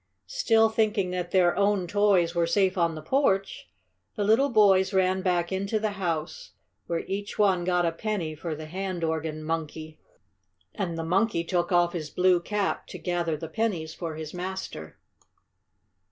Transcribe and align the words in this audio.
Still 0.25 0.67
thinking 0.67 1.11
that 1.11 1.29
their 1.29 1.55
own 1.55 1.85
toys 1.85 2.33
were 2.33 2.47
safe 2.47 2.75
on 2.75 2.95
the 2.95 3.03
porch, 3.03 3.69
the 4.15 4.23
little 4.23 4.49
boys 4.49 4.95
ran 4.95 5.21
back 5.21 5.51
into 5.51 5.79
the 5.79 5.91
house, 5.91 6.53
where 6.87 7.01
each 7.01 7.37
one 7.37 7.63
got 7.63 7.85
a 7.85 7.91
penny 7.91 8.33
for 8.33 8.55
the 8.55 8.65
hand 8.65 9.03
organ 9.03 9.43
monkey. 9.43 9.99
And 10.73 10.97
the 10.97 11.03
monkey 11.03 11.43
took 11.43 11.71
off 11.71 11.93
his 11.93 12.09
blue 12.09 12.39
cap 12.39 12.87
to 12.87 12.97
gather 12.97 13.37
the 13.37 13.47
pennies 13.47 13.93
for 13.93 14.15
his 14.15 14.33
master. 14.33 14.97